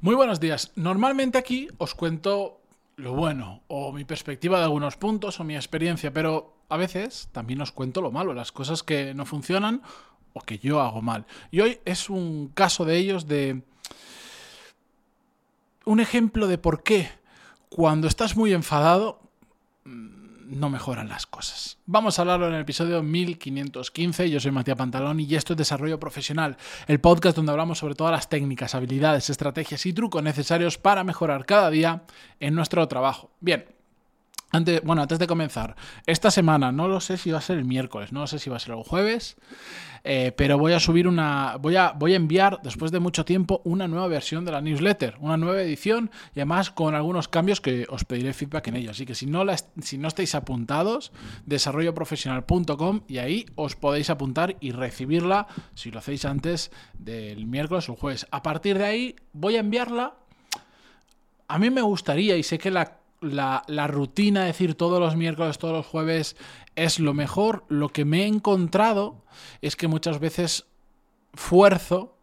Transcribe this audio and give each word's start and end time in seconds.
Muy 0.00 0.14
buenos 0.14 0.38
días. 0.38 0.70
Normalmente 0.76 1.38
aquí 1.38 1.66
os 1.76 1.96
cuento 1.96 2.60
lo 2.94 3.14
bueno, 3.14 3.62
o 3.66 3.92
mi 3.92 4.04
perspectiva 4.04 4.58
de 4.58 4.64
algunos 4.64 4.96
puntos, 4.96 5.40
o 5.40 5.44
mi 5.44 5.56
experiencia, 5.56 6.12
pero 6.12 6.54
a 6.68 6.76
veces 6.76 7.28
también 7.32 7.60
os 7.62 7.72
cuento 7.72 8.00
lo 8.00 8.12
malo, 8.12 8.32
las 8.32 8.52
cosas 8.52 8.84
que 8.84 9.12
no 9.12 9.26
funcionan 9.26 9.82
o 10.34 10.40
que 10.42 10.60
yo 10.60 10.80
hago 10.80 11.02
mal. 11.02 11.26
Y 11.50 11.62
hoy 11.62 11.80
es 11.84 12.10
un 12.10 12.46
caso 12.54 12.84
de 12.84 12.96
ellos 12.96 13.26
de... 13.26 13.62
Un 15.84 15.98
ejemplo 15.98 16.46
de 16.46 16.58
por 16.58 16.84
qué 16.84 17.10
cuando 17.68 18.06
estás 18.06 18.36
muy 18.36 18.52
enfadado 18.52 19.20
no 20.48 20.70
mejoran 20.70 21.08
las 21.08 21.26
cosas. 21.26 21.78
Vamos 21.86 22.18
a 22.18 22.22
hablarlo 22.22 22.48
en 22.48 22.54
el 22.54 22.62
episodio 22.62 23.02
1515. 23.02 24.30
Yo 24.30 24.40
soy 24.40 24.50
Matías 24.50 24.76
Pantalón 24.76 25.20
y 25.20 25.34
esto 25.34 25.52
es 25.52 25.56
Desarrollo 25.56 26.00
Profesional, 26.00 26.56
el 26.86 27.00
podcast 27.00 27.36
donde 27.36 27.52
hablamos 27.52 27.78
sobre 27.78 27.94
todas 27.94 28.12
las 28.12 28.28
técnicas, 28.28 28.74
habilidades, 28.74 29.30
estrategias 29.30 29.84
y 29.86 29.92
trucos 29.92 30.22
necesarios 30.22 30.78
para 30.78 31.04
mejorar 31.04 31.44
cada 31.46 31.70
día 31.70 32.02
en 32.40 32.54
nuestro 32.54 32.86
trabajo. 32.88 33.30
Bien, 33.40 33.66
antes, 34.50 34.82
bueno, 34.82 35.02
antes 35.02 35.18
de 35.18 35.26
comenzar, 35.26 35.76
esta 36.06 36.30
semana, 36.30 36.72
no 36.72 36.88
lo 36.88 37.00
sé 37.00 37.16
si 37.16 37.30
va 37.30 37.38
a 37.38 37.42
ser 37.42 37.58
el 37.58 37.64
miércoles, 37.64 38.12
no 38.12 38.20
lo 38.20 38.26
sé 38.26 38.38
si 38.38 38.48
va 38.48 38.56
a 38.56 38.60
ser 38.60 38.74
el 38.74 38.82
jueves, 38.82 39.36
eh, 40.04 40.32
pero 40.36 40.58
voy 40.58 40.72
a 40.72 40.80
subir 40.80 41.06
una, 41.06 41.56
voy 41.60 41.76
a, 41.76 41.92
voy 41.92 42.14
a 42.14 42.16
enviar 42.16 42.60
después 42.62 42.90
de 42.90 43.00
mucho 43.00 43.24
tiempo 43.24 43.60
una 43.64 43.88
nueva 43.88 44.06
versión 44.06 44.44
de 44.44 44.52
la 44.52 44.60
newsletter, 44.60 45.16
una 45.20 45.36
nueva 45.36 45.60
edición 45.60 46.10
y 46.34 46.40
además 46.40 46.70
con 46.70 46.94
algunos 46.94 47.28
cambios 47.28 47.60
que 47.60 47.86
os 47.90 48.04
pediré 48.04 48.32
feedback 48.32 48.68
en 48.68 48.76
ello. 48.76 48.90
Así 48.90 49.04
que 49.04 49.14
si 49.14 49.26
no, 49.26 49.44
si 49.82 49.98
no 49.98 50.08
estáis 50.08 50.34
apuntados, 50.34 51.12
desarrolloprofesional.com 51.46 53.02
y 53.06 53.18
ahí 53.18 53.46
os 53.54 53.76
podéis 53.76 54.08
apuntar 54.10 54.56
y 54.60 54.72
recibirla 54.72 55.46
si 55.74 55.90
lo 55.90 55.98
hacéis 55.98 56.24
antes 56.24 56.70
del 56.98 57.46
miércoles 57.46 57.88
o 57.88 57.92
el 57.92 57.98
jueves. 57.98 58.26
A 58.30 58.42
partir 58.42 58.78
de 58.78 58.84
ahí 58.84 59.16
voy 59.32 59.56
a 59.56 59.60
enviarla. 59.60 60.14
A 61.48 61.58
mí 61.58 61.70
me 61.70 61.82
gustaría 61.82 62.36
y 62.36 62.42
sé 62.42 62.58
que 62.58 62.70
la 62.70 62.98
la, 63.20 63.62
la, 63.66 63.86
rutina, 63.86 64.44
decir 64.44 64.74
todos 64.74 65.00
los 65.00 65.16
miércoles, 65.16 65.58
todos 65.58 65.74
los 65.74 65.86
jueves, 65.86 66.36
es 66.76 66.98
lo 67.00 67.14
mejor. 67.14 67.64
Lo 67.68 67.88
que 67.88 68.04
me 68.04 68.22
he 68.22 68.26
encontrado 68.26 69.24
es 69.62 69.76
que 69.76 69.88
muchas 69.88 70.20
veces 70.20 70.66
fuerzo 71.34 72.16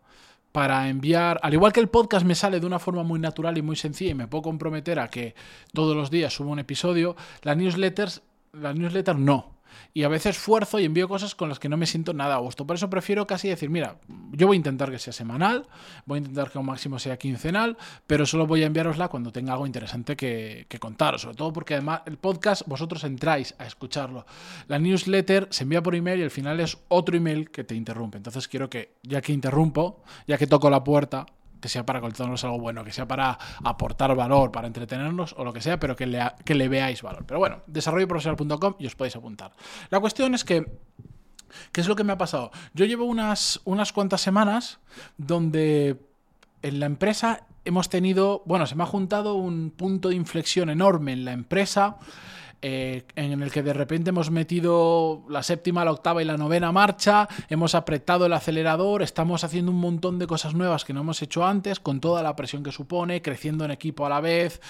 para 0.52 0.88
enviar, 0.88 1.39
al 1.44 1.53
igual 1.53 1.73
que 1.73 1.81
el 1.81 1.89
podcast 1.89 2.25
me 2.25 2.34
sale 2.34 2.59
de 2.61 2.66
una 2.66 2.80
forma 2.80 3.03
muy 3.03 3.19
natural 3.19 3.58
y 3.58 3.61
muy 3.61 3.75
sencilla 3.75 4.11
y 4.11 4.16
me 4.16 4.28
puedo 4.28 4.44
comprometer 4.44 5.00
a 5.00 5.09
que 5.09 5.36
todos 5.73 5.97
los 5.97 6.09
días 6.09 6.34
subo 6.34 6.52
un 6.52 6.59
episodio, 6.59 7.17
las 7.41 7.58
newsletters, 7.58 8.22
las 8.53 8.75
newsletters 8.75 9.19
no 9.19 9.55
y 9.94 10.03
a 10.03 10.08
veces 10.08 10.38
esfuerzo 10.38 10.80
y 10.80 10.85
envío 10.85 11.08
cosas 11.08 11.35
con 11.35 11.49
las 11.49 11.59
que 11.59 11.69
no 11.69 11.77
me 11.77 11.85
siento 11.85 12.13
nada 12.13 12.35
a 12.35 12.39
gusto. 12.39 12.66
Por 12.66 12.75
eso 12.75 12.89
prefiero 12.89 13.27
casi 13.27 13.49
decir, 13.49 13.69
mira, 13.69 13.97
yo 14.31 14.47
voy 14.47 14.55
a 14.55 14.57
intentar 14.57 14.91
que 14.91 14.99
sea 14.99 15.13
semanal, 15.13 15.67
voy 16.05 16.17
a 16.17 16.22
intentar 16.22 16.52
que 16.52 16.57
un 16.57 16.66
máximo 16.66 16.99
sea 16.99 17.17
quincenal, 17.17 17.77
pero 18.07 18.25
solo 18.25 18.47
voy 18.47 18.63
a 18.63 18.66
enviarosla 18.66 19.07
cuando 19.07 19.31
tenga 19.31 19.53
algo 19.53 19.66
interesante 19.66 20.16
que, 20.16 20.66
que 20.69 20.80
contaros, 20.80 21.22
sobre 21.22 21.35
todo 21.35 21.53
porque 21.53 21.75
además 21.75 22.02
el 22.05 22.17
podcast 22.17 22.63
vosotros 22.67 23.03
entráis 23.03 23.55
a 23.57 23.66
escucharlo. 23.66 24.25
La 24.67 24.80
newsletter 24.80 25.47
se 25.52 25.63
envía 25.63 25.81
por 25.81 25.95
email 25.95 26.19
y 26.19 26.23
al 26.23 26.31
final 26.31 26.59
es 26.59 26.77
otro 26.88 27.16
email 27.16 27.50
que 27.52 27.63
te 27.63 27.75
interrumpe. 27.75 28.17
Entonces 28.17 28.47
quiero 28.47 28.69
que, 28.69 28.95
ya 29.03 29.22
que 29.22 29.33
interrumpo, 29.33 30.03
ya 30.27 30.38
que 30.38 30.47
toco 30.47 30.69
la 30.69 30.83
puerta, 30.83 31.25
que 31.66 31.69
sea 31.69 31.83
para 31.83 31.99
contarnos 31.99 32.44
algo 32.44 32.59
bueno, 32.59 32.83
que 32.83 32.91
sea 32.91 33.08
para 33.08 33.39
aportar 33.63 34.16
valor, 34.16 34.52
para 34.52 34.67
entretenernos 34.67 35.33
o 35.35 35.44
lo 35.44 35.52
que 35.52 35.61
sea, 35.61 35.80
pero 35.80 35.95
que 35.95 36.05
le, 36.05 36.67
veáis 36.67 37.02
valor. 37.02 37.25
Pero 37.25 37.39
bueno, 37.39 37.61
desarrolloprofesional.com 37.66 38.75
y 38.77 38.85
os 38.85 38.95
podéis 38.95 39.16
apuntar. 39.16 39.52
La 39.89 39.99
cuestión 39.99 40.35
es 40.35 40.44
que 40.44 40.63
¿Qué 41.72 41.81
es 41.81 41.88
lo 41.88 41.95
que 41.95 42.03
me 42.03 42.13
ha 42.13 42.17
pasado? 42.17 42.52
Yo 42.73 42.85
llevo 42.85 43.05
unas, 43.05 43.61
unas 43.63 43.94
cuantas 43.94 44.22
semanas 44.22 44.80
donde 45.17 45.97
en 46.61 46.80
la 46.80 46.85
empresa 46.85 47.47
hemos 47.63 47.89
tenido, 47.89 48.44
bueno, 48.45 48.67
se 48.67 48.75
me 48.75 48.83
ha 48.83 48.85
juntado 48.85 49.33
un 49.33 49.72
punto 49.72 50.09
de 50.09 50.16
inflexión 50.16 50.69
enorme 50.69 51.13
en 51.13 51.25
la 51.25 51.31
empresa 51.31 51.97
eh, 52.61 53.03
en 53.16 53.42
el 53.42 53.52
que 53.52 53.64
de 53.64 53.73
repente 53.73 54.09
hemos 54.09 54.31
metido 54.31 55.23
la 55.30 55.44
séptima, 55.44 55.85
la 55.85 55.91
octava 55.91 56.22
y 56.22 56.25
la 56.25 56.38
novena 56.38 56.72
marcha, 56.72 57.28
hemos 57.50 57.75
apretado 57.75 58.25
el 58.25 58.34
acelerador, 58.34 59.02
estamos 59.02 59.44
haciendo 59.44 59.72
un 59.72 59.79
montón 59.79 60.19
de 60.19 60.28
cosas 60.28 60.56
nuevas 60.56 60.85
que 60.85 60.94
no 60.94 61.02
hemos 61.02 61.22
hecho 61.22 61.46
antes, 61.46 61.79
con 61.79 62.00
toda 62.00 62.24
la 62.24 62.35
presión 62.35 62.63
que 62.63 62.72
supone, 62.72 63.22
creciendo 63.22 63.66
en 63.66 63.72
equipo 63.72 64.06
a 64.06 64.09
la 64.09 64.22
vez, 64.22 64.62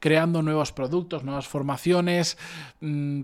creando 0.00 0.42
nuevos 0.42 0.72
productos, 0.72 1.24
nuevas 1.24 1.46
formaciones. 1.46 2.38
Mm, 2.80 3.22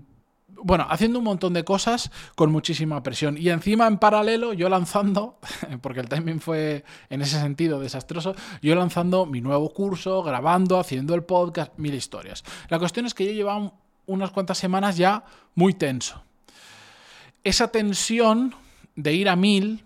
bueno, 0.63 0.85
haciendo 0.89 1.19
un 1.19 1.25
montón 1.25 1.53
de 1.53 1.63
cosas 1.63 2.11
con 2.35 2.51
muchísima 2.51 3.01
presión. 3.03 3.37
Y 3.37 3.49
encima, 3.49 3.87
en 3.87 3.97
paralelo, 3.97 4.53
yo 4.53 4.69
lanzando, 4.69 5.39
porque 5.81 5.99
el 5.99 6.09
timing 6.09 6.39
fue 6.39 6.83
en 7.09 7.21
ese 7.21 7.39
sentido 7.39 7.79
desastroso, 7.79 8.35
yo 8.61 8.75
lanzando 8.75 9.25
mi 9.25 9.41
nuevo 9.41 9.73
curso, 9.73 10.23
grabando, 10.23 10.79
haciendo 10.79 11.15
el 11.15 11.23
podcast, 11.23 11.77
mil 11.77 11.93
historias. 11.93 12.43
La 12.69 12.79
cuestión 12.79 13.05
es 13.05 13.13
que 13.13 13.25
yo 13.25 13.31
llevaba 13.31 13.73
unas 14.05 14.31
cuantas 14.31 14.57
semanas 14.57 14.97
ya 14.97 15.23
muy 15.55 15.73
tenso. 15.73 16.21
Esa 17.43 17.69
tensión 17.69 18.55
de 18.95 19.13
ir 19.13 19.29
a 19.29 19.35
mil 19.35 19.83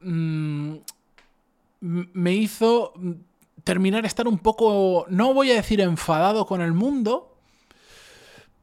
mm, 0.00 0.74
me 1.80 2.34
hizo 2.34 2.92
terminar 3.64 4.04
estar 4.06 4.26
un 4.26 4.38
poco, 4.38 5.06
no 5.08 5.34
voy 5.34 5.50
a 5.52 5.54
decir 5.54 5.80
enfadado 5.80 6.46
con 6.46 6.60
el 6.60 6.72
mundo, 6.72 7.36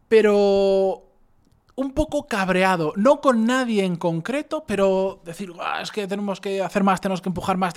pero 0.07 1.03
un 1.75 1.91
poco 1.91 2.25
cabreado, 2.27 2.93
no 2.95 3.19
con 3.19 3.45
nadie 3.45 3.83
en 3.83 3.97
concreto, 3.97 4.63
pero 4.65 5.21
decir, 5.25 5.51
es 5.81 5.91
que 5.91 6.07
tenemos 6.07 6.39
que 6.39 6.61
hacer 6.61 6.83
más, 6.83 7.01
tenemos 7.01 7.21
que 7.21 7.29
empujar 7.29 7.57
más, 7.57 7.73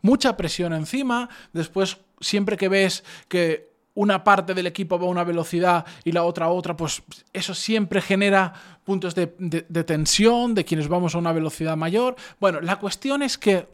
mucha 0.00 0.36
presión 0.36 0.72
encima, 0.72 1.28
después 1.52 1.98
siempre 2.20 2.56
que 2.56 2.68
ves 2.68 3.04
que 3.28 3.71
una 3.94 4.24
parte 4.24 4.54
del 4.54 4.66
equipo 4.66 4.98
va 4.98 5.06
a 5.06 5.10
una 5.10 5.24
velocidad 5.24 5.84
y 6.04 6.12
la 6.12 6.24
otra 6.24 6.46
a 6.46 6.50
otra, 6.50 6.76
pues 6.76 7.02
eso 7.32 7.54
siempre 7.54 8.00
genera 8.00 8.52
puntos 8.84 9.14
de, 9.14 9.26
tensión 9.26 10.54
de 10.54 10.64
quienes 10.64 10.88
vamos 10.88 11.14
a 11.14 11.18
una 11.18 11.32
velocidad 11.32 11.76
mayor. 11.76 12.16
Bueno, 12.40 12.60
la 12.60 12.78
cuestión 12.78 13.22
es 13.22 13.36
que 13.36 13.68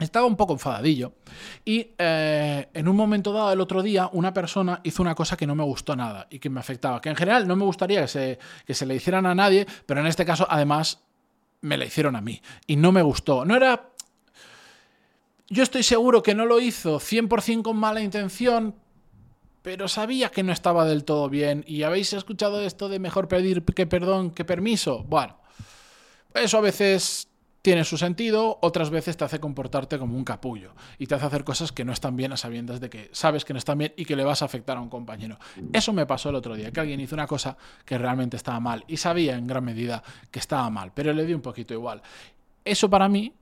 estaba 0.00 0.26
un 0.26 0.36
poco 0.36 0.54
enfadadillo 0.54 1.12
y 1.64 1.92
eh, 1.96 2.68
en 2.74 2.88
un 2.88 2.96
momento 2.96 3.32
dado 3.32 3.52
el 3.52 3.60
otro 3.60 3.80
día 3.80 4.10
una 4.12 4.34
persona 4.34 4.80
hizo 4.82 5.02
una 5.02 5.14
cosa 5.14 5.36
que 5.36 5.46
no 5.46 5.54
me 5.54 5.62
gustó 5.62 5.94
nada 5.94 6.26
y 6.30 6.40
que 6.40 6.50
me 6.50 6.58
afectaba, 6.58 7.00
que 7.00 7.08
en 7.08 7.16
general 7.16 7.46
no 7.46 7.54
me 7.54 7.64
gustaría 7.64 8.02
que 8.02 8.08
se, 8.08 8.38
que 8.66 8.74
se 8.74 8.86
le 8.86 8.96
hicieran 8.96 9.26
a 9.26 9.34
nadie, 9.34 9.66
pero 9.86 10.00
en 10.00 10.06
este 10.06 10.24
caso 10.24 10.46
además 10.50 11.04
me 11.60 11.76
la 11.76 11.84
hicieron 11.84 12.16
a 12.16 12.20
mí 12.20 12.42
y 12.66 12.76
no 12.76 12.92
me 12.92 13.02
gustó. 13.02 13.44
No 13.44 13.56
era... 13.56 13.90
Yo 15.48 15.62
estoy 15.62 15.82
seguro 15.82 16.22
que 16.22 16.34
no 16.34 16.46
lo 16.46 16.58
hizo 16.58 16.98
100% 16.98 17.62
con 17.62 17.76
mala 17.76 18.00
intención, 18.00 18.74
pero 19.64 19.88
sabía 19.88 20.28
que 20.28 20.42
no 20.42 20.52
estaba 20.52 20.84
del 20.84 21.04
todo 21.04 21.30
bien. 21.30 21.64
¿Y 21.66 21.84
habéis 21.84 22.12
escuchado 22.12 22.60
esto 22.60 22.90
de 22.90 22.98
mejor 22.98 23.28
pedir 23.28 23.64
que 23.64 23.86
perdón 23.86 24.30
que 24.30 24.44
permiso? 24.44 25.04
Bueno, 25.04 25.38
eso 26.34 26.58
a 26.58 26.60
veces 26.60 27.28
tiene 27.62 27.84
su 27.84 27.96
sentido, 27.96 28.58
otras 28.60 28.90
veces 28.90 29.16
te 29.16 29.24
hace 29.24 29.40
comportarte 29.40 29.98
como 29.98 30.18
un 30.18 30.24
capullo 30.24 30.74
y 30.98 31.06
te 31.06 31.14
hace 31.14 31.24
hacer 31.24 31.44
cosas 31.44 31.72
que 31.72 31.82
no 31.82 31.94
están 31.94 32.14
bien 32.14 32.30
a 32.34 32.36
sabiendas 32.36 32.78
de 32.78 32.90
que 32.90 33.08
sabes 33.12 33.46
que 33.46 33.54
no 33.54 33.58
están 33.58 33.78
bien 33.78 33.94
y 33.96 34.04
que 34.04 34.16
le 34.16 34.24
vas 34.24 34.42
a 34.42 34.44
afectar 34.44 34.76
a 34.76 34.82
un 34.82 34.90
compañero. 34.90 35.38
Eso 35.72 35.94
me 35.94 36.04
pasó 36.04 36.28
el 36.28 36.34
otro 36.34 36.54
día, 36.56 36.70
que 36.70 36.80
alguien 36.80 37.00
hizo 37.00 37.14
una 37.14 37.26
cosa 37.26 37.56
que 37.86 37.96
realmente 37.96 38.36
estaba 38.36 38.60
mal 38.60 38.84
y 38.86 38.98
sabía 38.98 39.34
en 39.34 39.46
gran 39.46 39.64
medida 39.64 40.02
que 40.30 40.40
estaba 40.40 40.68
mal, 40.68 40.92
pero 40.92 41.14
le 41.14 41.24
di 41.24 41.32
un 41.32 41.40
poquito 41.40 41.72
igual. 41.72 42.02
Eso 42.66 42.90
para 42.90 43.08
mí 43.08 43.32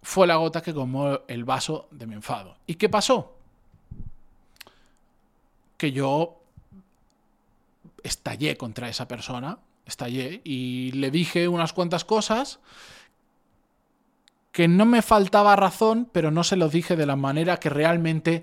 fue 0.00 0.26
la 0.26 0.36
gota 0.36 0.62
que 0.62 0.72
comó 0.72 1.20
el 1.28 1.44
vaso 1.44 1.88
de 1.90 2.06
mi 2.06 2.14
enfado. 2.14 2.56
¿Y 2.66 2.76
qué 2.76 2.88
pasó? 2.88 3.35
Que 5.76 5.92
yo 5.92 6.42
estallé 8.02 8.56
contra 8.56 8.88
esa 8.88 9.08
persona, 9.08 9.58
estallé 9.84 10.40
y 10.44 10.92
le 10.92 11.10
dije 11.10 11.48
unas 11.48 11.72
cuantas 11.72 12.04
cosas 12.04 12.60
que 14.52 14.68
no 14.68 14.86
me 14.86 15.02
faltaba 15.02 15.54
razón, 15.54 16.08
pero 16.10 16.30
no 16.30 16.42
se 16.42 16.56
lo 16.56 16.68
dije 16.68 16.96
de 16.96 17.04
la 17.04 17.16
manera 17.16 17.58
que 17.58 17.68
realmente 17.68 18.42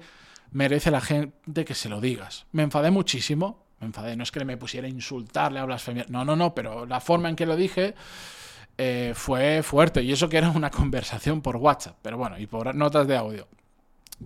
merece 0.51 0.91
la 0.91 1.01
gente 1.01 1.65
que 1.65 1.73
se 1.73 1.89
lo 1.89 2.01
digas. 2.01 2.45
Me 2.51 2.61
enfadé 2.61 2.91
muchísimo, 2.91 3.65
me 3.79 3.87
enfadé, 3.87 4.15
no 4.15 4.23
es 4.23 4.31
que 4.31 4.45
me 4.45 4.57
pusiera 4.57 4.87
a 4.87 4.91
insultarle, 4.91 5.59
a 5.59 5.65
blasfemiar, 5.65 6.09
no, 6.11 6.23
no, 6.23 6.35
no, 6.35 6.53
pero 6.53 6.85
la 6.85 6.99
forma 6.99 7.29
en 7.29 7.35
que 7.35 7.47
lo 7.47 7.55
dije 7.55 7.95
eh, 8.77 9.13
fue 9.15 9.63
fuerte 9.63 10.03
y 10.03 10.11
eso 10.11 10.29
que 10.29 10.37
era 10.37 10.49
una 10.49 10.69
conversación 10.71 11.41
por 11.41 11.57
WhatsApp, 11.57 11.97
pero 12.01 12.17
bueno, 12.17 12.37
y 12.37 12.45
por 12.45 12.73
notas 12.75 13.07
de 13.07 13.17
audio. 13.17 13.47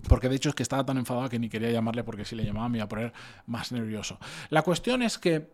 Porque 0.08 0.28
de 0.28 0.36
hecho 0.36 0.50
es 0.50 0.54
que 0.54 0.62
estaba 0.62 0.84
tan 0.84 0.98
enfadado 0.98 1.28
que 1.28 1.38
ni 1.38 1.48
quería 1.48 1.70
llamarle 1.70 2.04
porque 2.04 2.24
si 2.24 2.36
le 2.36 2.44
llamaba 2.44 2.68
me 2.68 2.78
iba 2.78 2.84
a 2.84 2.88
poner 2.88 3.12
más 3.46 3.72
nervioso. 3.72 4.18
La 4.50 4.62
cuestión 4.62 5.02
es 5.02 5.18
que 5.18 5.50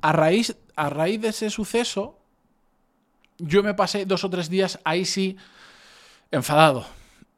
a 0.00 0.12
raíz, 0.12 0.56
a 0.76 0.90
raíz 0.90 1.20
de 1.20 1.28
ese 1.28 1.50
suceso, 1.50 2.18
yo 3.38 3.62
me 3.62 3.74
pasé 3.74 4.04
dos 4.06 4.24
o 4.24 4.30
tres 4.30 4.50
días 4.50 4.78
ahí 4.84 5.04
sí 5.04 5.36
enfadado. 6.30 6.86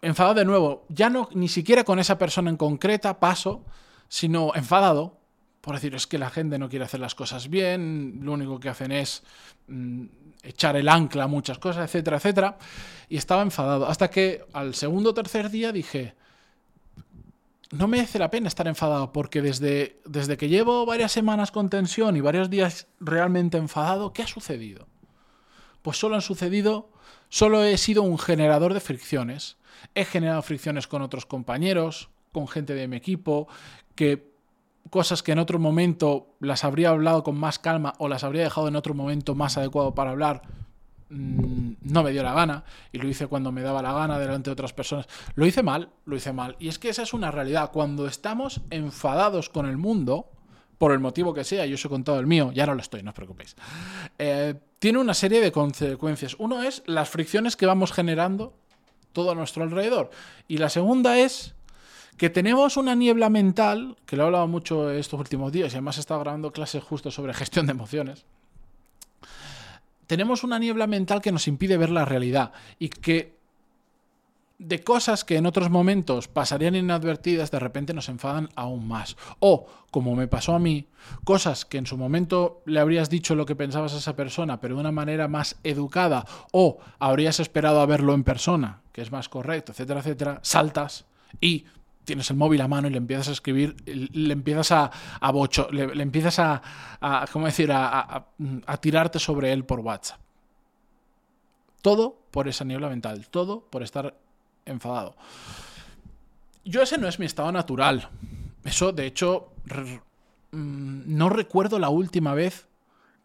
Enfadado 0.00 0.34
de 0.34 0.44
nuevo. 0.44 0.84
Ya 0.88 1.10
no 1.10 1.28
ni 1.32 1.48
siquiera 1.48 1.84
con 1.84 1.98
esa 1.98 2.18
persona 2.18 2.50
en 2.50 2.56
concreta 2.56 3.20
paso, 3.20 3.64
sino 4.08 4.52
enfadado 4.54 5.22
por 5.62 5.76
decir, 5.76 5.94
es 5.94 6.08
que 6.08 6.18
la 6.18 6.28
gente 6.28 6.58
no 6.58 6.68
quiere 6.68 6.84
hacer 6.84 6.98
las 6.98 7.14
cosas 7.14 7.48
bien, 7.48 8.18
lo 8.22 8.32
único 8.32 8.58
que 8.58 8.68
hacen 8.68 8.90
es 8.90 9.22
mm, 9.68 10.06
echar 10.42 10.74
el 10.74 10.88
ancla 10.88 11.24
a 11.24 11.28
muchas 11.28 11.58
cosas, 11.58 11.84
etcétera, 11.84 12.16
etcétera. 12.16 12.58
Y 13.08 13.16
estaba 13.16 13.42
enfadado. 13.42 13.86
Hasta 13.86 14.10
que 14.10 14.44
al 14.52 14.74
segundo 14.74 15.10
o 15.10 15.14
tercer 15.14 15.50
día 15.50 15.70
dije, 15.70 16.16
no 17.72 17.88
merece 17.88 18.18
la 18.18 18.30
pena 18.30 18.48
estar 18.48 18.68
enfadado, 18.68 19.12
porque 19.12 19.40
desde, 19.40 20.00
desde 20.04 20.36
que 20.36 20.48
llevo 20.48 20.84
varias 20.86 21.10
semanas 21.10 21.50
con 21.50 21.70
tensión 21.70 22.16
y 22.16 22.20
varios 22.20 22.50
días 22.50 22.86
realmente 23.00 23.56
enfadado, 23.56 24.12
¿qué 24.12 24.22
ha 24.22 24.26
sucedido? 24.26 24.86
Pues 25.80 25.96
solo 25.96 26.14
han 26.14 26.20
sucedido, 26.20 26.90
solo 27.30 27.64
he 27.64 27.78
sido 27.78 28.02
un 28.02 28.18
generador 28.18 28.74
de 28.74 28.80
fricciones. 28.80 29.56
He 29.94 30.04
generado 30.04 30.42
fricciones 30.42 30.86
con 30.86 31.00
otros 31.00 31.24
compañeros, 31.24 32.10
con 32.30 32.46
gente 32.46 32.74
de 32.74 32.88
mi 32.88 32.96
equipo, 32.96 33.48
que 33.94 34.30
cosas 34.90 35.22
que 35.22 35.32
en 35.32 35.38
otro 35.38 35.58
momento 35.58 36.34
las 36.40 36.64
habría 36.64 36.90
hablado 36.90 37.22
con 37.24 37.36
más 37.36 37.58
calma 37.58 37.94
o 37.98 38.08
las 38.08 38.22
habría 38.22 38.42
dejado 38.42 38.68
en 38.68 38.76
otro 38.76 38.92
momento 38.92 39.34
más 39.34 39.56
adecuado 39.56 39.94
para 39.94 40.10
hablar, 40.10 40.42
mm, 41.12 41.72
no 41.82 42.02
me 42.02 42.10
dio 42.10 42.22
la 42.22 42.34
gana 42.34 42.64
y 42.90 42.98
lo 42.98 43.08
hice 43.08 43.26
cuando 43.26 43.52
me 43.52 43.62
daba 43.62 43.82
la 43.82 43.92
gana 43.92 44.18
delante 44.18 44.50
de 44.50 44.52
otras 44.52 44.72
personas. 44.72 45.06
Lo 45.34 45.46
hice 45.46 45.62
mal, 45.62 45.90
lo 46.04 46.16
hice 46.16 46.32
mal. 46.32 46.56
Y 46.58 46.68
es 46.68 46.78
que 46.78 46.88
esa 46.88 47.02
es 47.02 47.12
una 47.12 47.30
realidad. 47.30 47.70
Cuando 47.72 48.06
estamos 48.06 48.60
enfadados 48.70 49.48
con 49.48 49.66
el 49.66 49.76
mundo, 49.76 50.30
por 50.78 50.90
el 50.92 50.98
motivo 50.98 51.32
que 51.32 51.44
sea, 51.44 51.64
yo 51.66 51.74
os 51.74 51.84
he 51.84 51.88
contado 51.88 52.18
el 52.18 52.26
mío, 52.26 52.50
ya 52.52 52.66
no 52.66 52.74
lo 52.74 52.80
estoy, 52.80 53.04
no 53.04 53.10
os 53.10 53.14
preocupéis, 53.14 53.54
eh, 54.18 54.54
tiene 54.80 54.98
una 54.98 55.14
serie 55.14 55.40
de 55.40 55.52
consecuencias. 55.52 56.34
Uno 56.40 56.62
es 56.62 56.82
las 56.86 57.08
fricciones 57.08 57.54
que 57.54 57.66
vamos 57.66 57.92
generando 57.92 58.52
todo 59.12 59.30
a 59.30 59.34
nuestro 59.36 59.62
alrededor. 59.62 60.10
Y 60.48 60.58
la 60.58 60.68
segunda 60.68 61.18
es 61.18 61.54
que 62.16 62.30
tenemos 62.30 62.76
una 62.76 62.94
niebla 62.94 63.30
mental, 63.30 63.96
que 64.06 64.16
lo 64.16 64.24
he 64.24 64.26
hablado 64.26 64.48
mucho 64.48 64.90
estos 64.90 65.20
últimos 65.20 65.52
días 65.52 65.72
y 65.72 65.76
además 65.76 65.98
he 65.98 66.00
estado 66.00 66.20
grabando 66.20 66.52
clases 66.52 66.82
justo 66.82 67.10
sobre 67.10 67.32
gestión 67.32 67.66
de 67.66 67.72
emociones. 67.72 68.24
Tenemos 70.12 70.44
una 70.44 70.58
niebla 70.58 70.86
mental 70.86 71.22
que 71.22 71.32
nos 71.32 71.48
impide 71.48 71.78
ver 71.78 71.88
la 71.88 72.04
realidad 72.04 72.52
y 72.78 72.90
que 72.90 73.34
de 74.58 74.84
cosas 74.84 75.24
que 75.24 75.38
en 75.38 75.46
otros 75.46 75.70
momentos 75.70 76.28
pasarían 76.28 76.76
inadvertidas, 76.76 77.50
de 77.50 77.58
repente 77.58 77.94
nos 77.94 78.10
enfadan 78.10 78.50
aún 78.54 78.86
más. 78.86 79.16
O, 79.38 79.66
como 79.90 80.14
me 80.14 80.28
pasó 80.28 80.54
a 80.54 80.58
mí, 80.58 80.86
cosas 81.24 81.64
que 81.64 81.78
en 81.78 81.86
su 81.86 81.96
momento 81.96 82.60
le 82.66 82.78
habrías 82.78 83.08
dicho 83.08 83.34
lo 83.34 83.46
que 83.46 83.56
pensabas 83.56 83.94
a 83.94 83.96
esa 83.96 84.14
persona, 84.14 84.60
pero 84.60 84.74
de 84.74 84.82
una 84.82 84.92
manera 84.92 85.28
más 85.28 85.56
educada, 85.64 86.26
o 86.52 86.76
habrías 86.98 87.40
esperado 87.40 87.80
a 87.80 87.86
verlo 87.86 88.12
en 88.12 88.22
persona, 88.22 88.82
que 88.92 89.00
es 89.00 89.12
más 89.12 89.30
correcto, 89.30 89.72
etcétera, 89.72 90.00
etcétera, 90.00 90.40
saltas 90.42 91.06
y 91.40 91.64
tienes 92.04 92.30
el 92.30 92.36
móvil 92.36 92.60
a 92.60 92.68
mano 92.68 92.88
y 92.88 92.90
le 92.90 92.98
empiezas 92.98 93.28
a 93.28 93.32
escribir, 93.32 93.76
le 93.86 94.32
empiezas 94.32 94.72
a, 94.72 95.30
bocho, 95.30 95.68
le, 95.70 96.02
empiezas 96.02 96.38
a, 96.38 96.62
¿cómo 97.32 97.46
decir?, 97.46 97.70
a, 97.72 98.26
tirarte 98.80 99.18
sobre 99.18 99.52
él 99.52 99.64
por 99.64 99.80
WhatsApp. 99.80 100.20
Todo 101.80 102.16
por 102.30 102.48
esa 102.48 102.64
niebla 102.64 102.88
mental, 102.88 103.28
todo 103.28 103.60
por 103.60 103.82
estar 103.82 104.14
enfadado. 104.64 105.16
Yo 106.64 106.82
ese 106.82 106.98
no 106.98 107.08
es 107.08 107.18
mi 107.18 107.26
estado 107.26 107.50
natural. 107.50 108.08
Eso, 108.64 108.92
de 108.92 109.06
hecho, 109.06 109.52
mm, 110.52 111.02
no 111.06 111.28
recuerdo 111.28 111.78
la 111.78 111.88
última 111.88 112.34
vez 112.34 112.68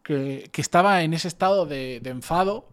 que, 0.02 0.50
estaba 0.56 1.02
en 1.02 1.14
ese 1.14 1.28
estado 1.28 1.66
de 1.66 2.00
enfado 2.04 2.66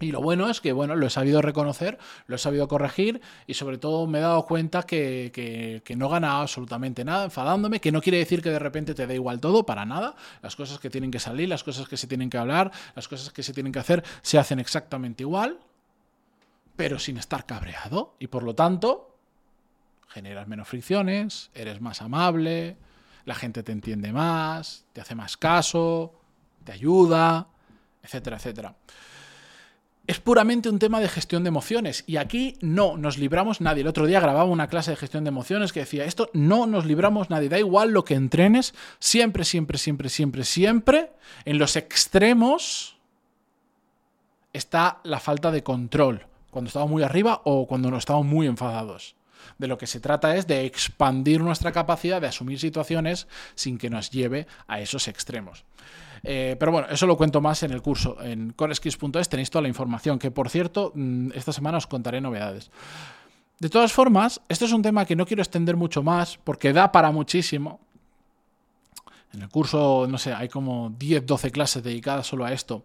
y 0.00 0.10
lo 0.10 0.22
bueno 0.22 0.48
es 0.48 0.60
que, 0.60 0.72
bueno, 0.72 0.96
lo 0.96 1.06
he 1.06 1.10
sabido 1.10 1.42
reconocer, 1.42 1.98
lo 2.26 2.36
he 2.36 2.38
sabido 2.38 2.66
corregir 2.66 3.20
y 3.46 3.54
sobre 3.54 3.78
todo 3.78 4.06
me 4.06 4.18
he 4.18 4.22
dado 4.22 4.44
cuenta 4.46 4.84
que, 4.84 5.82
no 5.96 6.08
gana 6.08 6.40
absolutamente 6.40 7.04
nada 7.04 7.24
enfadándome, 7.24 7.80
que 7.80 7.92
no 7.92 8.00
quiere 8.00 8.18
decir 8.18 8.42
que 8.42 8.50
de 8.50 8.58
repente 8.58 8.94
te 8.94 9.06
dé 9.06 9.14
igual 9.14 9.40
todo, 9.40 9.66
para 9.66 9.84
nada. 9.84 10.14
Las 10.40 10.56
cosas 10.56 10.78
que 10.78 10.88
tienen 10.88 11.10
que 11.10 11.18
salir, 11.18 11.48
las 11.48 11.62
cosas 11.62 11.88
que 11.88 11.96
se 11.96 12.06
tienen 12.06 12.30
que 12.30 12.38
hablar, 12.38 12.72
las 12.94 13.06
cosas 13.06 13.32
que 13.32 13.42
se 13.42 13.52
tienen 13.52 13.72
que 13.72 13.80
hacer, 13.80 14.02
se 14.22 14.38
hacen 14.38 14.58
exactamente 14.58 15.24
igual, 15.24 15.60
pero 16.76 16.98
sin 16.98 17.18
estar 17.18 17.44
cabreado. 17.44 18.14
Y 18.18 18.28
por 18.28 18.44
lo 18.44 18.54
tanto, 18.54 19.16
generas 20.08 20.48
menos 20.48 20.68
fricciones, 20.68 21.50
eres 21.54 21.80
más 21.80 22.02
amable, 22.02 22.76
la 23.24 23.34
gente 23.34 23.62
te 23.62 23.72
entiende 23.72 24.12
más, 24.12 24.84
te 24.92 25.00
hace 25.00 25.14
más 25.14 25.36
caso, 25.36 26.14
te 26.64 26.72
ayuda, 26.72 27.48
etcétera, 28.02 28.36
etcétera 28.36 28.74
es 30.06 30.18
puramente 30.18 30.68
un 30.68 30.78
tema 30.78 31.00
de 31.00 31.08
gestión 31.08 31.44
de 31.44 31.48
emociones. 31.48 32.04
Y 32.06 32.16
aquí 32.16 32.56
no 32.60 32.96
nos 32.96 33.18
libramos 33.18 33.60
nadie. 33.60 33.82
El 33.82 33.88
otro 33.88 34.06
día 34.06 34.20
grababa 34.20 34.44
una 34.44 34.66
clase 34.66 34.90
de 34.90 34.96
gestión 34.96 35.24
de 35.24 35.28
emociones 35.28 35.72
que 35.72 35.80
decía, 35.80 36.04
esto 36.04 36.28
no 36.32 36.66
nos 36.66 36.86
libramos 36.86 37.30
nadie. 37.30 37.48
Da 37.48 37.58
igual 37.58 37.90
lo 37.90 38.04
que 38.04 38.14
entrenes, 38.14 38.74
siempre, 38.98 39.44
siempre, 39.44 39.78
siempre, 39.78 40.08
siempre, 40.08 40.44
siempre, 40.44 41.12
en 41.44 41.58
los 41.58 41.76
extremos 41.76 42.96
está 44.52 45.00
la 45.04 45.20
falta 45.20 45.50
de 45.50 45.62
control. 45.62 46.26
Cuando 46.50 46.68
estamos 46.68 46.90
muy 46.90 47.02
arriba 47.02 47.40
o 47.44 47.66
cuando 47.66 47.90
nos 47.90 48.00
estamos 48.00 48.26
muy 48.26 48.46
enfadados. 48.46 49.14
De 49.58 49.68
lo 49.68 49.78
que 49.78 49.86
se 49.86 50.00
trata 50.00 50.36
es 50.36 50.46
de 50.46 50.64
expandir 50.64 51.40
nuestra 51.40 51.72
capacidad 51.72 52.20
de 52.20 52.26
asumir 52.26 52.58
situaciones 52.58 53.26
sin 53.54 53.78
que 53.78 53.90
nos 53.90 54.10
lleve 54.10 54.46
a 54.66 54.80
esos 54.80 55.08
extremos. 55.08 55.64
Eh, 56.24 56.56
pero 56.58 56.72
bueno, 56.72 56.88
eso 56.88 57.06
lo 57.06 57.16
cuento 57.16 57.40
más 57.40 57.62
en 57.62 57.72
el 57.72 57.82
curso. 57.82 58.22
En 58.22 58.52
coreskills.es 58.52 59.28
tenéis 59.28 59.50
toda 59.50 59.62
la 59.62 59.68
información, 59.68 60.18
que 60.18 60.30
por 60.30 60.48
cierto, 60.48 60.92
mm, 60.94 61.30
esta 61.34 61.52
semana 61.52 61.78
os 61.78 61.86
contaré 61.86 62.20
novedades. 62.20 62.70
De 63.58 63.68
todas 63.68 63.92
formas, 63.92 64.40
esto 64.48 64.64
es 64.64 64.72
un 64.72 64.82
tema 64.82 65.04
que 65.04 65.16
no 65.16 65.26
quiero 65.26 65.42
extender 65.42 65.76
mucho 65.76 66.02
más 66.02 66.38
porque 66.42 66.72
da 66.72 66.90
para 66.90 67.10
muchísimo. 67.12 67.80
En 69.32 69.42
el 69.42 69.48
curso, 69.48 70.06
no 70.08 70.18
sé, 70.18 70.32
hay 70.32 70.48
como 70.48 70.90
10, 70.98 71.24
12 71.24 71.50
clases 71.50 71.82
dedicadas 71.82 72.26
solo 72.26 72.44
a 72.44 72.52
esto. 72.52 72.84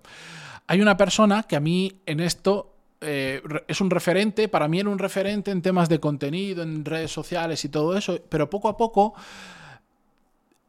Hay 0.67 0.81
una 0.81 0.95
persona 0.95 1.43
que 1.43 1.55
a 1.55 1.59
mí 1.59 2.01
en 2.05 2.19
esto 2.19 2.76
eh, 3.01 3.41
es 3.67 3.81
un 3.81 3.89
referente, 3.89 4.47
para 4.47 4.67
mí 4.67 4.79
era 4.79 4.89
un 4.89 4.99
referente 4.99 5.51
en 5.51 5.61
temas 5.61 5.89
de 5.89 5.99
contenido, 5.99 6.63
en 6.63 6.83
redes 6.83 7.11
sociales 7.11 7.63
y 7.65 7.69
todo 7.69 7.97
eso, 7.97 8.19
pero 8.29 8.49
poco 8.49 8.69
a 8.69 8.77
poco 8.77 9.13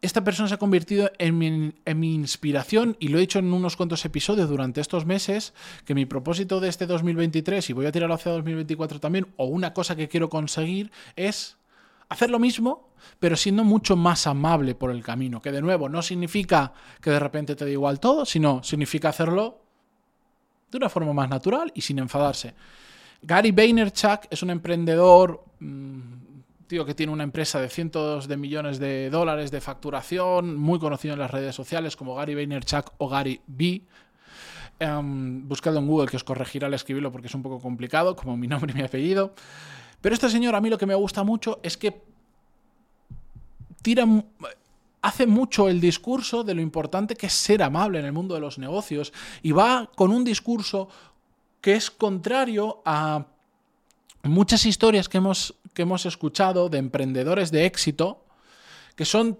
esta 0.00 0.22
persona 0.22 0.48
se 0.48 0.54
ha 0.54 0.58
convertido 0.58 1.10
en 1.18 1.38
mi, 1.38 2.14
inspiración 2.14 2.96
y 3.00 3.08
lo 3.08 3.18
he 3.18 3.22
dicho 3.22 3.40
en 3.40 3.52
unos 3.52 3.76
cuantos 3.76 4.04
episodios 4.04 4.48
durante 4.48 4.80
estos 4.80 5.06
meses, 5.06 5.54
que 5.84 5.94
mi 5.94 6.06
propósito 6.06 6.60
de 6.60 6.68
este 6.68 6.86
2023, 6.86 7.70
y 7.70 7.72
voy 7.72 7.86
a 7.86 7.92
tirarlo 7.92 8.14
hacia 8.14 8.32
2024 8.32 9.00
también, 9.00 9.26
o 9.36 9.46
una 9.46 9.72
cosa 9.72 9.96
que 9.96 10.08
quiero 10.08 10.28
conseguir, 10.28 10.92
es 11.16 11.56
hacer 12.08 12.30
lo 12.30 12.38
mismo, 12.38 12.90
pero 13.18 13.36
siendo 13.36 13.64
mucho 13.64 13.96
más 13.96 14.26
amable 14.26 14.74
por 14.74 14.92
el 14.92 15.02
camino, 15.02 15.42
que 15.42 15.50
de 15.50 15.62
nuevo 15.62 15.88
no 15.88 16.00
significa 16.02 16.72
que 17.00 17.10
de 17.10 17.18
repente 17.18 17.56
te 17.56 17.64
dé 17.64 17.72
igual 17.72 17.98
todo, 17.98 18.24
sino 18.24 18.62
significa 18.62 19.08
hacerlo 19.08 19.67
de 20.70 20.78
una 20.78 20.88
forma 20.88 21.12
más 21.12 21.28
natural 21.28 21.70
y 21.74 21.80
sin 21.80 21.98
enfadarse. 21.98 22.54
Gary 23.22 23.50
Vaynerchuk 23.52 24.26
es 24.30 24.42
un 24.42 24.50
emprendedor... 24.50 25.44
Mm, 25.60 26.18
tío 26.68 26.84
que 26.84 26.94
tiene 26.94 27.12
una 27.12 27.24
empresa 27.24 27.60
de 27.60 27.68
cientos 27.68 28.28
de 28.28 28.36
millones 28.36 28.78
de 28.78 29.10
dólares 29.10 29.50
de 29.50 29.60
facturación, 29.60 30.56
muy 30.56 30.78
conocido 30.78 31.14
en 31.14 31.20
las 31.20 31.30
redes 31.30 31.54
sociales 31.54 31.96
como 31.96 32.14
Gary 32.14 32.34
Vaynerchuk 32.34 32.92
o 32.98 33.08
Gary 33.08 33.40
B. 33.46 33.82
Um, 34.80 35.48
buscado 35.48 35.78
en 35.78 35.88
Google 35.88 36.08
que 36.08 36.16
os 36.16 36.22
corregirá 36.22 36.68
al 36.68 36.74
escribirlo 36.74 37.10
porque 37.10 37.26
es 37.26 37.34
un 37.34 37.42
poco 37.42 37.58
complicado, 37.58 38.14
como 38.14 38.36
mi 38.36 38.46
nombre 38.48 38.72
y 38.72 38.76
mi 38.76 38.82
apellido. 38.82 39.34
Pero 40.00 40.14
este 40.14 40.28
señor 40.28 40.54
a 40.54 40.60
mí 40.60 40.68
lo 40.68 40.78
que 40.78 40.86
me 40.86 40.94
gusta 40.94 41.24
mucho 41.24 41.58
es 41.62 41.76
que 41.76 42.00
tira, 43.82 44.06
hace 45.02 45.26
mucho 45.26 45.68
el 45.68 45.80
discurso 45.80 46.44
de 46.44 46.54
lo 46.54 46.60
importante 46.60 47.14
que 47.14 47.26
es 47.26 47.32
ser 47.32 47.62
amable 47.62 47.98
en 47.98 48.04
el 48.04 48.12
mundo 48.12 48.34
de 48.34 48.40
los 48.40 48.58
negocios 48.58 49.12
y 49.42 49.52
va 49.52 49.90
con 49.94 50.10
un 50.10 50.24
discurso 50.24 50.88
que 51.60 51.74
es 51.74 51.90
contrario 51.90 52.82
a 52.84 53.26
muchas 54.22 54.66
historias 54.66 55.08
que 55.08 55.18
hemos, 55.18 55.54
que 55.74 55.82
hemos 55.82 56.06
escuchado 56.06 56.68
de 56.68 56.78
emprendedores 56.78 57.50
de 57.50 57.66
éxito 57.66 58.24
que 58.96 59.04
son 59.04 59.38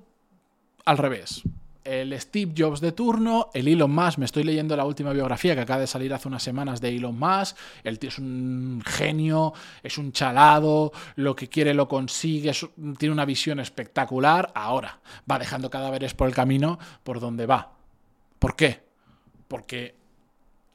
al 0.84 0.98
revés. 0.98 1.42
El 1.88 2.20
Steve 2.20 2.52
Jobs 2.54 2.82
de 2.82 2.92
turno, 2.92 3.48
el 3.54 3.66
Elon 3.66 3.90
Musk, 3.90 4.18
me 4.18 4.26
estoy 4.26 4.44
leyendo 4.44 4.76
la 4.76 4.84
última 4.84 5.14
biografía 5.14 5.54
que 5.54 5.62
acaba 5.62 5.80
de 5.80 5.86
salir 5.86 6.12
hace 6.12 6.28
unas 6.28 6.42
semanas 6.42 6.82
de 6.82 6.94
Elon 6.94 7.18
Musk, 7.18 7.56
el 7.82 7.98
tío 7.98 8.10
es 8.10 8.18
un 8.18 8.82
genio, 8.84 9.54
es 9.82 9.96
un 9.96 10.12
chalado, 10.12 10.92
lo 11.16 11.34
que 11.34 11.48
quiere 11.48 11.72
lo 11.72 11.88
consigue, 11.88 12.52
tiene 12.98 13.10
una 13.10 13.24
visión 13.24 13.58
espectacular, 13.58 14.52
ahora 14.54 15.00
va 15.30 15.38
dejando 15.38 15.70
cadáveres 15.70 16.12
por 16.12 16.28
el 16.28 16.34
camino 16.34 16.78
por 17.04 17.20
donde 17.20 17.46
va. 17.46 17.72
¿Por 18.38 18.54
qué? 18.54 18.82
Porque 19.48 19.94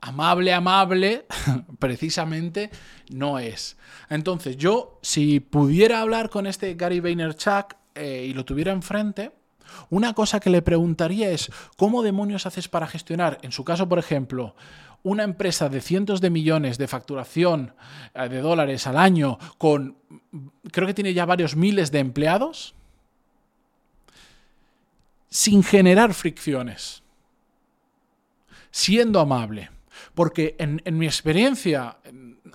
amable, 0.01 0.51
amable, 0.51 1.27
precisamente 1.77 2.71
no 3.11 3.37
es. 3.37 3.77
Entonces, 4.09 4.57
yo, 4.57 4.97
si 5.03 5.39
pudiera 5.39 6.01
hablar 6.01 6.31
con 6.31 6.47
este 6.47 6.73
Gary 6.73 7.01
Vaynerchuk 7.01 7.75
eh, 7.93 8.25
y 8.27 8.33
lo 8.33 8.45
tuviera 8.45 8.71
enfrente, 8.71 9.31
una 9.89 10.13
cosa 10.13 10.39
que 10.39 10.49
le 10.49 10.61
preguntaría 10.61 11.29
es, 11.31 11.51
¿cómo 11.77 12.03
demonios 12.03 12.45
haces 12.45 12.67
para 12.67 12.87
gestionar, 12.87 13.39
en 13.41 13.51
su 13.51 13.63
caso, 13.63 13.87
por 13.87 13.99
ejemplo, 13.99 14.55
una 15.03 15.23
empresa 15.23 15.69
de 15.69 15.81
cientos 15.81 16.21
de 16.21 16.29
millones 16.29 16.77
de 16.77 16.87
facturación 16.87 17.73
eh, 18.15 18.29
de 18.29 18.39
dólares 18.39 18.87
al 18.87 18.97
año 18.97 19.37
con, 19.57 19.97
creo 20.71 20.87
que 20.87 20.93
tiene 20.93 21.13
ya 21.13 21.25
varios 21.25 21.55
miles 21.55 21.91
de 21.91 21.99
empleados, 21.99 22.73
sin 25.29 25.63
generar 25.63 26.13
fricciones, 26.13 27.03
siendo 28.71 29.19
amable? 29.19 29.71
Porque 30.13 30.55
en, 30.59 30.81
mi 30.97 31.05
experiencia 31.05 31.97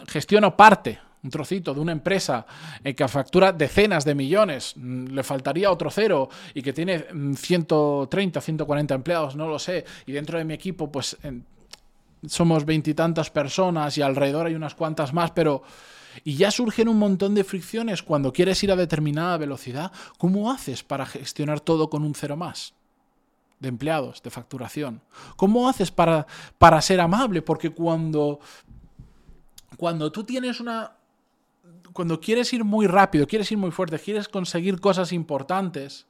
gestiono 0.06 0.56
parte, 0.56 1.00
un 1.22 1.30
trocito 1.30 1.74
de 1.74 1.80
una 1.80 1.92
empresa 1.92 2.46
eh, 2.82 2.94
que 2.94 3.06
factura 3.08 3.52
decenas 3.52 4.04
de 4.04 4.14
millones, 4.14 4.74
mm, 4.76 5.06
le 5.06 5.22
faltaría 5.22 5.70
otro 5.70 5.90
cero 5.90 6.28
y 6.54 6.62
que 6.62 6.72
tiene 6.72 7.06
130, 7.34 8.40
mm, 8.40 8.42
140 8.42 8.94
empleados, 8.94 9.36
no 9.36 9.48
lo 9.48 9.58
sé, 9.58 9.84
y 10.06 10.12
dentro 10.12 10.38
de 10.38 10.44
mi 10.44 10.54
equipo 10.54 10.90
pues 10.90 11.16
somos 12.26 12.64
veintitantas 12.64 13.30
personas 13.30 13.96
y 13.98 14.02
alrededor 14.02 14.46
hay 14.46 14.54
unas 14.54 14.74
cuantas 14.74 15.12
más, 15.12 15.30
pero... 15.30 15.62
Y 16.24 16.34
ya 16.34 16.50
surgen 16.50 16.88
un 16.88 16.98
montón 16.98 17.36
de 17.36 17.44
fricciones 17.44 18.02
cuando 18.02 18.32
quieres 18.32 18.60
ir 18.64 18.72
a 18.72 18.76
determinada 18.76 19.36
velocidad. 19.36 19.92
¿Cómo 20.16 20.50
haces 20.50 20.82
para 20.82 21.06
gestionar 21.06 21.60
todo 21.60 21.88
con 21.88 22.02
un 22.02 22.16
cero 22.16 22.36
más? 22.36 22.74
de 23.60 23.68
empleados, 23.68 24.22
de 24.22 24.30
facturación. 24.30 25.02
¿Cómo 25.36 25.68
haces 25.68 25.90
para, 25.90 26.26
para 26.58 26.80
ser 26.80 27.00
amable? 27.00 27.42
Porque 27.42 27.70
cuando, 27.70 28.40
cuando 29.76 30.12
tú 30.12 30.24
tienes 30.24 30.60
una... 30.60 30.92
Cuando 31.92 32.20
quieres 32.20 32.52
ir 32.52 32.64
muy 32.64 32.86
rápido, 32.86 33.26
quieres 33.26 33.50
ir 33.50 33.58
muy 33.58 33.70
fuerte, 33.70 33.98
quieres 33.98 34.28
conseguir 34.28 34.80
cosas 34.80 35.12
importantes, 35.12 36.06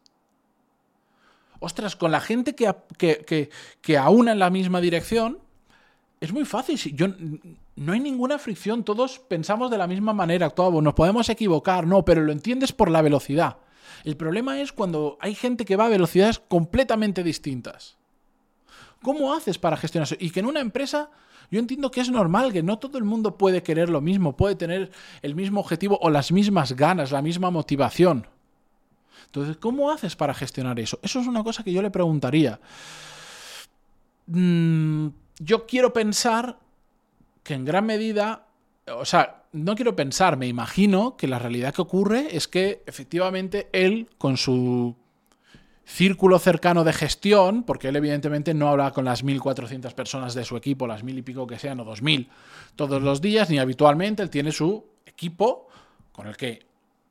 ostras, 1.61 1.97
con 1.97 2.11
la 2.11 2.21
gente 2.21 2.55
que, 2.55 2.75
que, 2.97 3.25
que, 3.25 3.51
que 3.81 3.99
aúna 3.99 4.33
en 4.33 4.39
la 4.39 4.51
misma 4.51 4.81
dirección, 4.81 5.39
es 6.21 6.33
muy 6.33 6.45
fácil. 6.45 6.79
Yo, 6.95 7.09
no 7.77 7.93
hay 7.93 8.01
ninguna 8.01 8.39
fricción, 8.39 8.85
todos 8.85 9.19
pensamos 9.21 9.71
de 9.71 9.79
la 9.79 9.87
misma 9.87 10.13
manera, 10.13 10.47
actuamos, 10.47 10.83
nos 10.83 10.95
podemos 10.95 11.29
equivocar, 11.29 11.87
no, 11.87 12.05
pero 12.05 12.23
lo 12.23 12.33
entiendes 12.33 12.73
por 12.73 12.91
la 12.91 13.03
velocidad. 13.03 13.59
El 14.05 14.17
problema 14.17 14.61
es 14.61 14.73
cuando 14.73 15.17
hay 15.21 15.35
gente 15.35 15.65
que 15.65 15.77
va 15.77 15.87
a 15.87 15.91
velocidades 15.91 16.41
completamente 16.41 17.23
distintas. 17.23 17.97
¿Cómo 19.03 19.33
haces 19.33 19.59
para 19.59 19.77
gestionar 19.77 20.07
eso? 20.07 20.17
Y 20.19 20.31
que 20.31 20.41
en 20.41 20.47
una 20.47 20.61
empresa 20.61 21.11
yo 21.51 21.59
entiendo 21.59 21.91
que 21.91 22.01
es 22.01 22.11
normal, 22.11 22.53
que 22.53 22.63
no 22.63 22.79
todo 22.79 22.99
el 22.99 23.05
mundo 23.05 23.37
puede 23.37 23.63
querer 23.63 23.89
lo 23.89 24.01
mismo, 24.01 24.37
puede 24.37 24.55
tener 24.55 24.91
el 25.23 25.35
mismo 25.35 25.61
objetivo 25.61 25.99
o 26.03 26.11
las 26.11 26.31
mismas 26.31 26.75
ganas, 26.75 27.11
la 27.11 27.23
misma 27.23 27.51
motivación. 27.51 28.27
Entonces, 29.27 29.57
¿cómo 29.57 29.91
haces 29.91 30.17
para 30.17 30.35
gestionar 30.35 30.79
eso? 30.81 30.99
Eso 31.03 31.21
es 31.21 31.27
una 31.27 31.43
cosa 31.43 31.63
que 31.63 31.73
yo 31.73 31.83
le 31.83 31.91
preguntaría. 31.91 32.61
Mm, 34.27 35.09
yo 35.39 35.67
quiero 35.67 35.93
pensar 35.93 36.59
que 37.43 37.55
en 37.55 37.65
gran 37.65 37.87
medida, 37.87 38.47
o 38.95 39.05
sea, 39.05 39.45
no 39.53 39.75
quiero 39.75 39.97
pensar, 39.97 40.37
me 40.37 40.47
imagino 40.47 41.17
que 41.17 41.29
la 41.29 41.39
realidad 41.39 41.75
que 41.75 41.83
ocurre 41.83 42.37
es 42.37 42.49
que 42.49 42.83
efectivamente 42.87 43.69
él, 43.73 44.09
con 44.19 44.37
su 44.37 44.97
círculo 45.89 46.39
cercano 46.39 46.85
de 46.85 46.93
gestión, 46.93 47.63
porque 47.63 47.89
él 47.89 47.97
evidentemente 47.97 48.53
no 48.53 48.69
habla 48.69 48.93
con 48.93 49.07
las 49.07 49.25
1.400 49.25 49.95
personas 49.95 50.35
de 50.35 50.45
su 50.45 50.57
equipo, 50.57 50.87
las 50.87 51.03
mil 51.03 51.17
y 51.17 51.23
pico 51.23 51.47
que 51.47 51.59
sean, 51.59 51.81
o 51.81 51.87
2.000, 51.87 52.29
todos 52.77 53.01
los 53.03 53.23
días, 53.23 53.49
ni 53.49 53.59
habitualmente, 53.59 54.23
él 54.23 54.29
tiene 54.29 54.53
su 54.53 54.85
equipo 55.07 55.69
con 56.13 56.27
el 56.27 56.37
que 56.37 56.67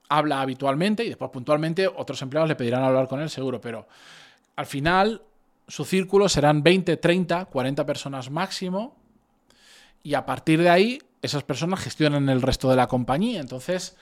habla 0.09 0.41
habitualmente 0.41 1.03
y 1.03 1.09
después 1.09 1.31
puntualmente 1.31 1.87
otros 1.87 2.21
empleados 2.21 2.47
le 2.47 2.55
pedirán 2.55 2.83
hablar 2.83 3.07
con 3.07 3.19
él 3.19 3.31
seguro, 3.31 3.59
pero 3.59 3.87
al 4.55 4.67
final 4.67 5.23
su 5.67 5.83
círculo 5.83 6.29
serán 6.29 6.61
20, 6.61 6.97
30, 6.97 7.45
40 7.45 7.85
personas 7.85 8.29
máximo 8.29 8.95
y 10.03 10.13
a 10.13 10.25
partir 10.25 10.61
de 10.61 10.69
ahí 10.69 10.99
esas 11.21 11.43
personas 11.43 11.79
gestionan 11.79 12.29
el 12.29 12.43
resto 12.43 12.69
de 12.69 12.75
la 12.75 12.87
compañía. 12.87 13.41
Entonces, 13.41 13.97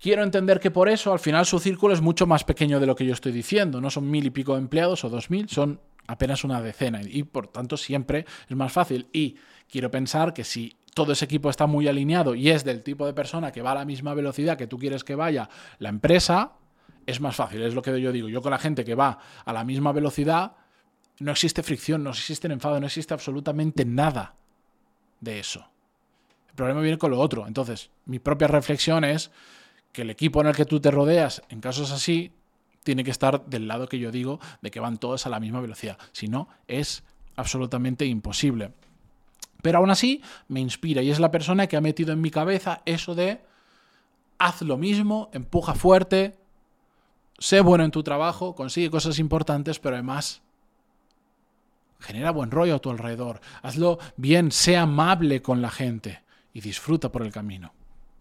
quiero 0.00 0.22
entender 0.22 0.58
que 0.58 0.70
por 0.70 0.88
eso 0.88 1.12
al 1.12 1.20
final 1.20 1.46
su 1.46 1.58
círculo 1.58 1.94
es 1.94 2.00
mucho 2.00 2.26
más 2.26 2.44
pequeño 2.44 2.80
de 2.80 2.86
lo 2.86 2.96
que 2.96 3.06
yo 3.06 3.12
estoy 3.12 3.32
diciendo. 3.32 3.80
No 3.80 3.90
son 3.90 4.10
mil 4.10 4.26
y 4.26 4.30
pico 4.30 4.56
empleados 4.56 5.04
o 5.04 5.08
dos 5.08 5.30
mil, 5.30 5.48
son 5.48 5.80
apenas 6.06 6.42
una 6.42 6.60
decena 6.60 7.00
y 7.02 7.22
por 7.22 7.46
tanto 7.46 7.76
siempre 7.76 8.24
es 8.48 8.56
más 8.56 8.72
fácil. 8.72 9.08
Y 9.12 9.36
quiero 9.68 9.90
pensar 9.90 10.32
que 10.32 10.44
si 10.44 10.76
todo 10.94 11.12
ese 11.12 11.26
equipo 11.26 11.50
está 11.50 11.66
muy 11.66 11.86
alineado 11.86 12.34
y 12.34 12.50
es 12.50 12.64
del 12.64 12.82
tipo 12.82 13.06
de 13.06 13.12
persona 13.12 13.52
que 13.52 13.62
va 13.62 13.72
a 13.72 13.76
la 13.76 13.84
misma 13.84 14.14
velocidad 14.14 14.56
que 14.56 14.66
tú 14.66 14.78
quieres 14.78 15.04
que 15.04 15.14
vaya 15.14 15.48
la 15.78 15.88
empresa, 15.88 16.52
es 17.06 17.20
más 17.20 17.36
fácil, 17.36 17.62
es 17.62 17.74
lo 17.74 17.82
que 17.82 18.00
yo 18.00 18.12
digo. 18.12 18.28
Yo 18.28 18.42
con 18.42 18.50
la 18.50 18.58
gente 18.58 18.84
que 18.84 18.94
va 18.94 19.18
a 19.44 19.52
la 19.52 19.64
misma 19.64 19.92
velocidad, 19.92 20.56
no 21.20 21.32
existe 21.32 21.62
fricción, 21.62 22.02
no 22.02 22.10
existe 22.10 22.48
enfado, 22.48 22.80
no 22.80 22.86
existe 22.86 23.14
absolutamente 23.14 23.84
nada 23.84 24.34
de 25.20 25.38
eso. 25.38 25.66
El 26.48 26.54
problema 26.54 26.80
viene 26.80 26.98
con 26.98 27.10
lo 27.10 27.20
otro. 27.20 27.46
Entonces, 27.46 27.90
mi 28.06 28.18
propia 28.18 28.48
reflexión 28.48 29.04
es 29.04 29.30
que 29.92 30.02
el 30.02 30.10
equipo 30.10 30.40
en 30.40 30.48
el 30.48 30.56
que 30.56 30.64
tú 30.64 30.80
te 30.80 30.90
rodeas, 30.90 31.42
en 31.48 31.60
casos 31.60 31.90
así, 31.90 32.32
tiene 32.82 33.04
que 33.04 33.10
estar 33.10 33.44
del 33.46 33.68
lado 33.68 33.88
que 33.88 33.98
yo 33.98 34.10
digo 34.10 34.40
de 34.62 34.70
que 34.70 34.80
van 34.80 34.98
todos 34.98 35.26
a 35.26 35.30
la 35.30 35.40
misma 35.40 35.60
velocidad. 35.60 35.98
Si 36.12 36.28
no, 36.28 36.48
es 36.66 37.04
absolutamente 37.36 38.06
imposible. 38.06 38.72
Pero 39.62 39.78
aún 39.78 39.90
así, 39.90 40.22
me 40.48 40.60
inspira 40.60 41.02
y 41.02 41.10
es 41.10 41.20
la 41.20 41.30
persona 41.30 41.66
que 41.66 41.76
ha 41.76 41.80
metido 41.80 42.12
en 42.12 42.20
mi 42.20 42.30
cabeza 42.30 42.82
eso 42.86 43.14
de 43.14 43.42
haz 44.38 44.62
lo 44.62 44.78
mismo, 44.78 45.28
empuja 45.32 45.74
fuerte, 45.74 46.38
sé 47.38 47.60
bueno 47.60 47.84
en 47.84 47.90
tu 47.90 48.02
trabajo, 48.02 48.54
consigue 48.54 48.90
cosas 48.90 49.18
importantes, 49.18 49.78
pero 49.78 49.96
además 49.96 50.40
genera 51.98 52.30
buen 52.30 52.50
rollo 52.50 52.76
a 52.76 52.78
tu 52.78 52.90
alrededor. 52.90 53.40
Hazlo 53.62 53.98
bien, 54.16 54.50
sé 54.50 54.78
amable 54.78 55.42
con 55.42 55.60
la 55.60 55.70
gente 55.70 56.22
y 56.54 56.62
disfruta 56.62 57.12
por 57.12 57.22
el 57.22 57.32
camino. 57.32 57.72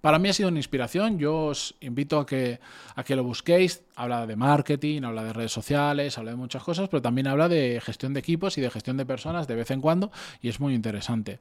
Para 0.01 0.20
mí 0.20 0.29
ha 0.29 0.34
sido 0.34 0.50
una 0.50 0.60
inspiración, 0.60 1.20
yo 1.20 1.48
os 1.48 1.75
invito 1.82 2.20
a 2.20 2.25
que, 2.25 2.60
a 2.96 3.03
que 3.03 3.15
lo 3.15 3.24
busquéis. 3.24 3.84
Habla 3.96 4.25
de 4.25 4.36
marketing, 4.36 5.03
habla 5.03 5.24
de 5.24 5.34
redes 5.34 5.51
sociales, 5.51 6.18
habla 6.18 6.32
de 6.32 6.38
muchas 6.38 6.63
cosas, 6.63 6.88
pero 6.89 7.01
también 7.01 7.27
habla 7.27 7.50
de 7.50 7.82
gestión 7.84 8.13
de 8.13 8.22
equipos 8.22 8.58
y 8.58 8.62
de 8.62 8.70
gestión 8.70 8.96
de 8.98 9.06
personas 9.06 9.48
de 9.48 9.56
vez 9.56 9.72
en 9.72 9.82
cuando 9.82 10.12
y 10.41 10.50
es 10.50 10.60
muy 10.60 10.74
interesante. 10.74 11.39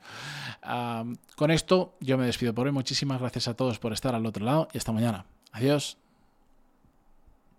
con 1.36 1.50
esto 1.50 1.96
yo 2.00 2.18
me 2.18 2.26
despido 2.26 2.54
por 2.54 2.66
hoy. 2.66 2.72
Muchísimas 2.72 3.20
gracias 3.20 3.48
a 3.48 3.54
todos 3.54 3.78
por 3.78 3.92
estar 3.92 4.14
al 4.14 4.26
otro 4.26 4.44
lado 4.44 4.68
y 4.72 4.78
hasta 4.78 4.92
mañana. 4.92 5.26
Adiós. 5.52 6.07